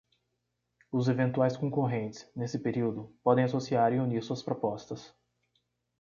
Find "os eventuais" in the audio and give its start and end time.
0.91-1.55